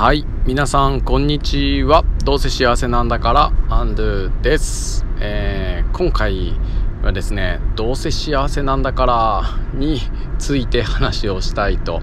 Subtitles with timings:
[0.00, 2.06] はい皆さんこんにちは。
[2.24, 6.54] どうせ幸せなんだからアンドゥです、えー、今回
[7.02, 9.42] はですねどうせ幸せなんだから
[9.78, 10.00] に
[10.38, 12.00] ついて話をしたいと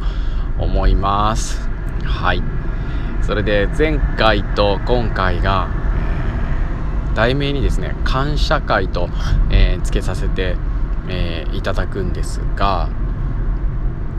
[0.60, 1.68] 思います。
[2.04, 2.44] はい。
[3.24, 5.68] それで前回と今回が、
[7.16, 9.10] 題名にですね感謝会と、
[9.50, 10.56] えー、つけさせて、
[11.10, 12.90] え、いただくんですが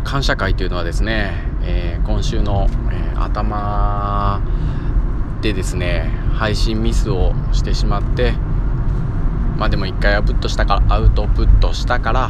[0.02, 4.42] 感謝会というのはですね、えー、今週の、えー、頭
[5.40, 8.32] でですね配信ミスをしてしまって
[9.56, 12.28] まあでも一回アウトプットしたからアウトプットしたから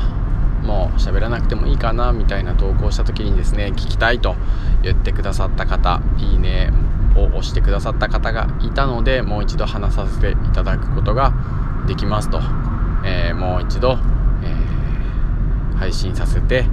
[0.63, 4.35] もう喋らなくてもいいかなみたいな投稿した時にですね聞きたいと
[4.83, 6.71] 言ってくださった方いいね
[7.17, 11.33] を押してくださった方がいたのでもう一度話させていただくことが
[11.87, 12.41] できますと、
[13.05, 16.67] えー、もう一度、えー、配信させて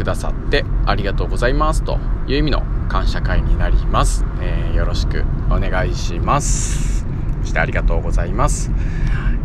[0.00, 7.04] くださってありがとうございますという意味の感謝会になります、えー、よろしくお願いします。
[7.42, 8.70] そしてありがとうございます。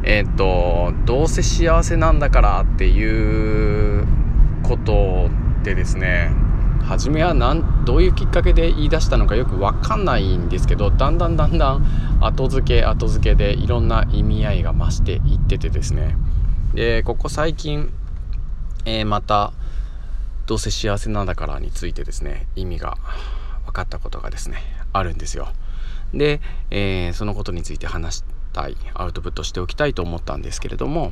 [0.03, 4.07] えっ、とどうせ幸せなんだからっていう
[4.63, 5.29] こと
[5.63, 6.31] でですね
[6.85, 16.15] 初めは何どういうきっかけで言い出したのかよく分かんないんですけどだんだんだんだん後付け後付けでいろんな意味合いが増していっててですね。
[16.73, 17.91] でここ最近、
[18.85, 19.51] えー、また
[20.45, 22.97] どうせ幸せなんだからについてですね意味が
[23.65, 24.57] 分かったことがですね
[24.93, 25.49] あるんですよ。
[26.13, 26.39] で、
[26.71, 31.11] えー、そのことについて話したいアウトプットしておきたいと思ったんですけれども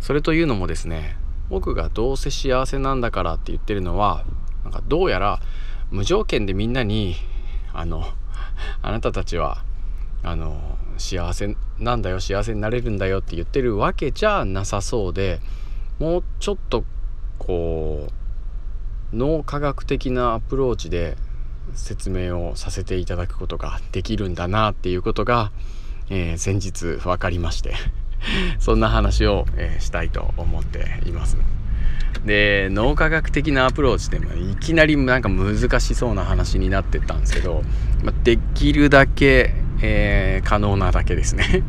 [0.00, 1.16] それというのもですね
[1.50, 4.24] 僕がどうせ幸せなんだからって言ってるのは
[4.64, 5.40] なんかどうやら
[5.90, 7.16] 無条件でみんなに
[7.72, 8.04] あの
[8.82, 9.64] あなたたちは
[10.22, 15.40] あの幸せなんだよ幸せになれるんだよって言ってるわけじゃなさそうで
[15.98, 16.84] もうちょっと
[17.38, 18.12] こう
[19.12, 21.16] 脳科学的なアプローチで
[21.74, 25.50] 説明をさせていただくことができるんだなっていうことが、
[26.10, 27.74] えー、先日分かりまして
[28.58, 31.36] そんな話を、えー、したいと思っています。
[32.24, 37.62] で脳科学的なアプローチでもいきなりなんか難しそうな話になってったんですけど、
[38.02, 41.62] まあ、できるだけ、えー、可能なだけですね。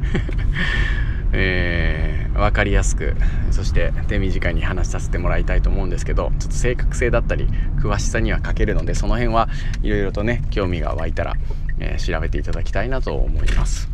[1.34, 3.16] え分かりやすく
[3.52, 7.48] そして手短に話させてもらいたいと思うんですけどちょっと正確性だったり
[7.82, 9.50] 詳しさには欠けるのでその辺は
[9.84, 11.34] いろいろとね興味が湧いたら、
[11.80, 13.90] えー、調べていただきたいなと思います。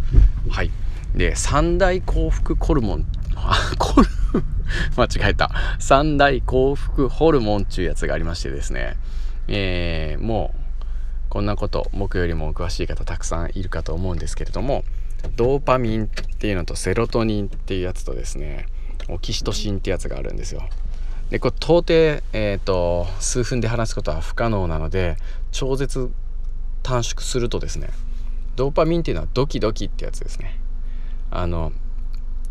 [0.50, 0.72] はい。
[1.16, 4.08] で三大幸福ホルモンあコル
[4.98, 5.52] 間違えた。
[5.80, 8.98] 三大幸福ホルモンっていうやつがありましてですね。
[9.48, 10.66] えー、もう
[11.30, 14.84] こんなこと僕よりも詳しい方たくさんいるかと思うんですけれども
[15.36, 18.68] ドーパミンっていうのとセロトニンっていうやつとですね
[19.10, 20.68] オキシトシンってやつがあるんですよ。
[21.30, 25.18] でこれ到底、えーと、数分で話すことは不可能なので
[25.52, 26.12] 超絶
[26.84, 27.90] 短縮するとですね
[28.56, 30.60] ドーパミンっていうのはドキドキってやつですね。
[31.32, 31.72] あの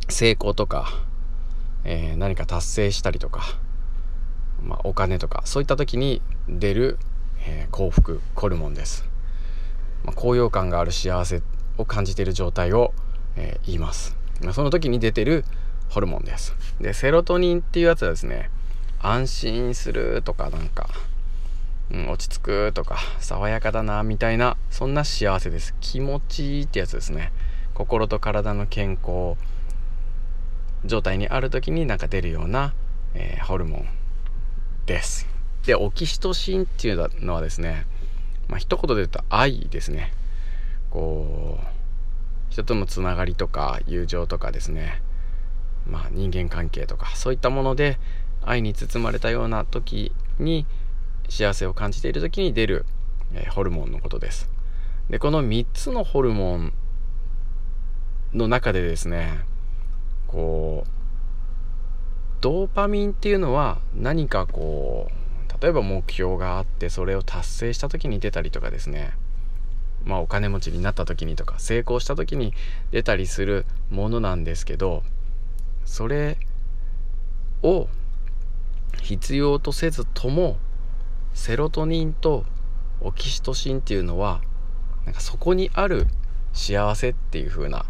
[0.08, 0.88] 成功とか、
[1.84, 3.58] えー、何か達成したりとか、
[4.62, 6.98] まあ、お金とかそういった時に出る、
[7.46, 9.08] えー、幸福ホルモンです、
[10.04, 11.42] まあ、高揚感がある幸せ
[11.78, 12.92] を感じている状態を、
[13.36, 14.16] えー、言います。
[14.52, 15.44] その時に出てる
[15.88, 16.54] ホルモンです。
[16.80, 18.50] でセロトニンっていうやつはですね
[19.00, 20.88] 安心するとかなんか、
[21.92, 25.74] うん、落ち着くとか爽やかだなみたいなそんな幸せです。
[25.80, 27.32] 気持ちいいってやつですね。
[27.74, 29.36] 心と体の健康
[30.84, 32.74] 状態にある時になんか出るような、
[33.14, 33.88] えー、ホルモン
[34.86, 35.26] です。
[35.66, 37.86] でオキシトシンっていうのはですね
[38.48, 40.12] まあ一言で言うと愛ですね。
[40.94, 45.02] こう人とのつながりとか友情とかですね。
[45.86, 47.98] まあ人間関係とかそういったもので
[48.42, 50.66] 愛に包まれたような時に
[51.28, 52.86] 幸せを感じている時に出る、
[53.34, 54.48] えー、ホルモンのことです。
[55.10, 56.72] でこの3つのホルモン
[58.32, 59.40] の中でですね
[60.28, 60.90] こう
[62.40, 69.12] ドーパミンっていうのは何かこう例えば目標があってそれを達成した時に出たりとかですね。
[70.04, 72.52] まあ、お金持ちになった時にとか成功した時に
[72.90, 75.02] 出たりするものなんですけど
[75.84, 76.38] それ
[77.62, 77.88] を
[79.02, 80.56] 必要とせずとも
[81.32, 82.44] セロトニンと
[83.00, 84.40] オキシトシンっていうのは
[85.04, 86.06] なんかそこにある
[86.52, 87.84] 幸せっていう風な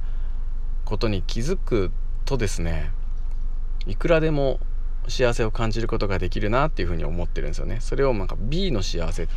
[0.85, 1.91] ことに気づく
[2.25, 2.91] とですね
[3.87, 4.61] いくらでも
[5.09, 7.79] 幸せを感じることができるなっていうふに思ってるんですよね。
[7.81, 9.29] それをなんか B の幸せ、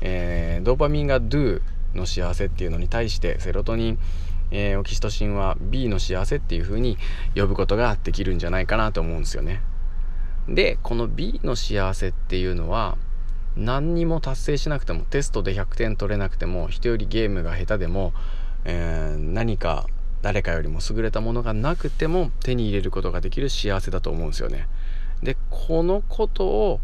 [0.00, 1.60] えー、ドーパミンが Do
[1.94, 3.98] の幸せっていうのに対してセロトニン、
[4.50, 6.98] えー、オキシトシンは B の幸せっていう風に
[7.34, 9.62] 呼ぶことができるんじゃないかなと思うんですよね。
[10.48, 12.96] でこの B の幸せっていうのは
[13.56, 18.12] 何にも達成しなくてもテストで100点取れなくても人よりゲームが下手でも、
[18.64, 19.86] えー、何か
[20.22, 24.68] 誰かよりも優れたものがなくても手に入れることができる幸せだと思うんですよね。
[25.22, 26.80] でこのことを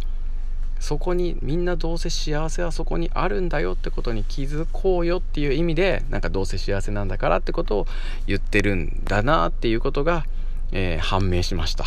[0.81, 7.87] そこにみんなどうせ幸せはそこにあるんだよってことに気づこうよっていう意味でなんかどうせ幸せなんだからってことを
[8.27, 10.25] 言ってるんだなっていうことが、
[10.73, 11.85] えー、判明しました。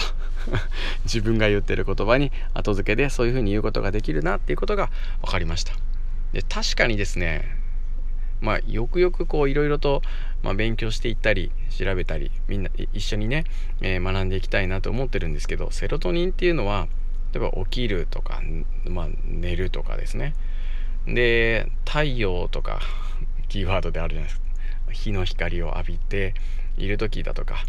[1.05, 4.89] 自分が言ってる言葉に後付けでそういうふうに言うことができるなっていうことが
[5.21, 5.73] 分かりました。
[6.33, 7.61] で確かにですね
[8.41, 10.01] まあよくよくこういろいろと、
[10.41, 13.45] まあ、勉強していったり調べたりみんな一緒にね、
[13.81, 16.87] えー、学んでいきたいなと思ってるんですけどセロトニンっていうのは
[17.33, 18.41] 例えば起きるとか、
[18.85, 20.33] まあ、寝るとかですね。
[21.05, 22.81] で太陽とか
[23.49, 24.45] キーワードであるじゃないですか。
[24.91, 26.33] 日の光を浴びて
[26.77, 27.63] いる時だとか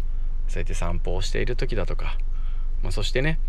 [0.49, 2.17] そうやって散歩をしている時だとか、
[2.81, 3.39] まあ、そしてね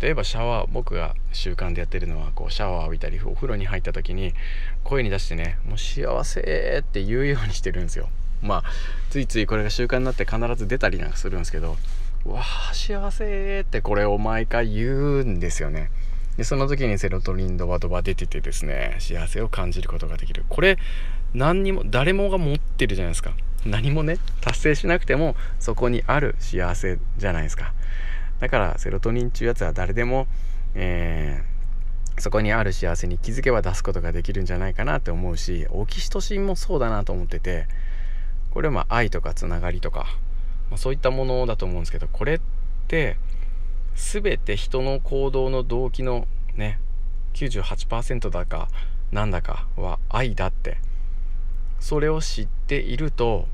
[0.00, 4.34] 例えばシャワー僕が習慣でやってるのはこうシャワーを浴びたりお風呂に入った時に
[4.84, 6.40] 声に出してね「もう幸せ」
[6.80, 8.08] って言うようにしてるんですよ。
[8.42, 8.64] まあ
[9.10, 11.76] ついついこれが習慣になって必ず出たりなんかするんですけど
[12.24, 15.90] わあ幸せってこれを毎回言うんですよね。
[16.36, 20.44] でその時にセロトニンドバドバ出ててですね幸せを感じることができる。
[20.48, 20.78] これ
[21.34, 23.32] 何にも誰もが持ってるじゃないですか。
[23.66, 27.72] 何もね達成しなくてもそこにある幸せじゃないですか。
[28.40, 30.26] だからセロトニンっていうやつは誰でも、
[30.74, 37.66] えー、そこにある幸せに気づけば出すことができるんじゃないかなって思うしオキシトシンもそうだなと思ってて
[38.50, 40.06] これはまあ愛とかつながりとか
[40.72, 42.40] まあ、そういったものだと思うんですけどこれっ
[42.88, 43.18] て
[43.94, 46.26] 全て人の行動の動機の
[46.56, 46.80] ね
[47.34, 48.68] 98%だか
[49.10, 50.78] なんだかは愛だって
[51.78, 53.48] それを知っていると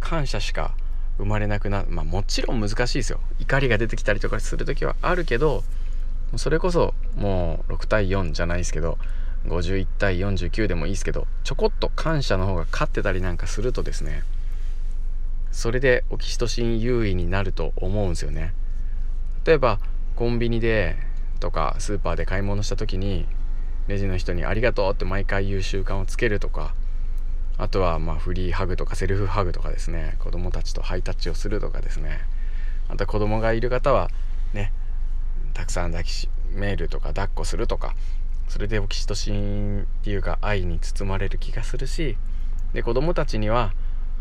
[0.00, 0.74] 感謝しか
[1.16, 3.20] 生まれなくなるまあもちろん難しいですよ。
[3.38, 5.64] 怒りが出てきたりとかする時はあるけど
[6.36, 8.98] それこそもう6対4じゃないですけど
[9.46, 14.24] 51対49でもいいですけどちょこっと感謝の方が勝ってたりなんかするとですね
[15.50, 18.52] それでオキシトシン優位になると思うんですよね。
[19.44, 19.78] 例えば
[20.16, 20.96] コンビニで
[21.40, 23.26] とかスーパーで買い物した時に
[23.88, 26.74] レジの人に「ありがとう」って毎回言う習慣をつけるとか
[27.58, 30.16] あとはまあフリーハグとかセルフハグとかですね。
[30.18, 32.20] 子供たちとハイタッチをするとかですね。
[32.88, 34.10] あと子供がいる方は
[34.52, 34.72] ね
[35.54, 37.94] たくさん抱きしめるとか抱っこするとか
[38.48, 42.16] それでオキシトシンっていうか愛に包まれる気がするし
[42.72, 43.72] で子供たちには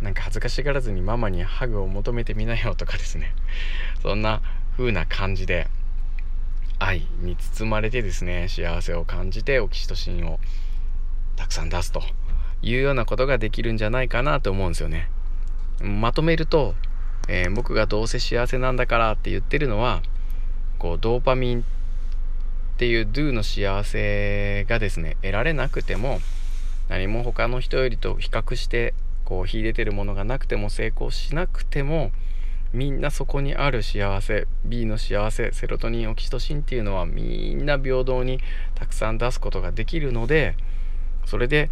[0.01, 3.33] なんか恥ずかしがらずにママにハグを求めてみなよとかですね。
[4.01, 4.41] そんな
[4.77, 5.67] 風な感じで
[6.79, 10.39] 愛に包まれてですね幸せを感じてオキシトシンを
[11.35, 12.01] たくさん出すと
[12.61, 15.09] いうようなことができるんじゃないかなと思うんですよね。
[15.81, 16.75] まとめると、
[17.27, 20.01] えー、僕がどうせ幸せなんだからって言ってるのは
[20.77, 21.63] こうドーパミンっ
[22.77, 26.19] ていう Do の幸せがですね得られなくても
[26.87, 28.93] 何も他の人よりと比較して
[29.29, 32.11] こう秀でてるものがなくても成功しなくても
[32.73, 38.39] みんなそこにある幸せ B の幸せセロトニンオキシトシンっていうのはみんな平等に
[38.73, 40.55] たくさん出すことができるので
[41.25, 41.69] それで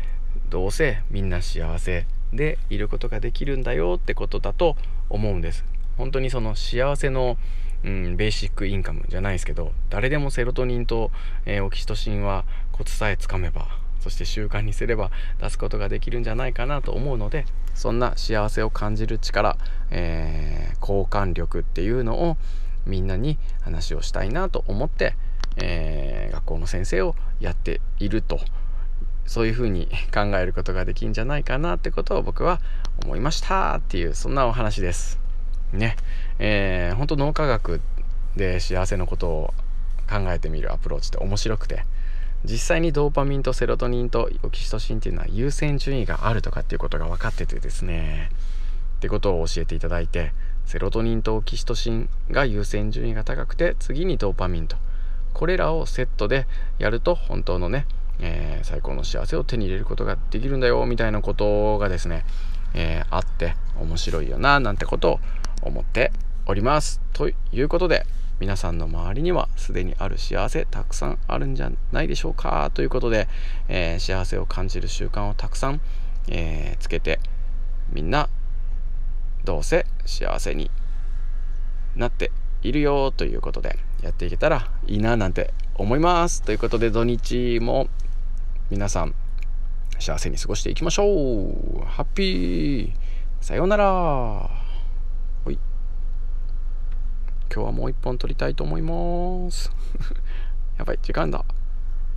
[0.51, 4.75] どうせみんな幸せでいることができるんだよってことだと
[5.09, 5.65] 思うんです。
[5.97, 7.37] 本当にその幸せの、
[7.83, 11.09] うん、ベーシックインカムじゃないですけど誰でもセロトニンと、
[11.47, 13.67] えー、オキシトシンはコツさえつかめば
[13.99, 19.57] そして習慣にすれば出すことができるんじゃないかなと思うのでそんな幸せを感じる力、
[19.91, 22.37] えー、交換力っていうのを
[22.85, 25.15] みんなに話をしたいなと思って、
[25.57, 28.39] えー、学校の先生をやっていると
[29.25, 32.61] そういうふうに考えることができるんじゃないかなってことを僕は
[33.03, 35.19] 思いましたっていうそんなお話です。
[35.73, 35.97] ね
[36.39, 37.81] えー、本当脳科学
[38.37, 39.53] で幸せのことを
[40.09, 41.83] 考えてみるアプローチって面白くて
[42.43, 48.29] 実際にドーパミンとセロトニンとオキシトシンっていうのは優先順位があるとかっていうことが分かっててですね。
[48.97, 50.33] ってことを教えていただいて
[50.65, 54.77] セロトニンとオキシトシンが優先順位が高くて次にドーパミンと。
[55.33, 56.47] これらをセットで
[56.79, 57.85] やると本当のね、
[58.19, 62.25] えー、最高の幸せを手に入れることができるんだよみたいなことがですね、
[62.73, 65.19] えー、あって面白いよななんてことを
[65.61, 66.11] 思って
[66.47, 67.01] おります。
[67.13, 68.05] ということで
[68.39, 73.27] 皆さんの周りにはすでにある幸せたくさんあるんじゃないでしょうかということで、
[73.67, 75.81] えー、幸せを感じる習慣をたくさん、
[76.27, 77.19] えー、つけて
[77.91, 78.29] みんな
[79.43, 80.69] どうせ幸せに
[81.95, 86.41] なっているよということでやっていけたらいいななんて思います。
[86.43, 87.87] ということで土日も
[88.69, 89.15] 皆さん
[89.99, 91.85] 幸せに過ごしていきましょう。
[91.85, 92.91] ハッピー。
[93.41, 94.66] さようなら。
[97.53, 99.71] 今日はもう一本撮りたいと思います。
[100.77, 101.43] やばい時間だ。